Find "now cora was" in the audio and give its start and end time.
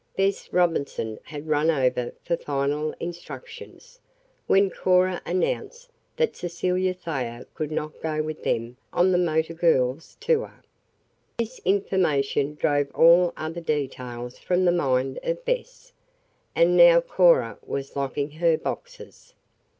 16.75-17.95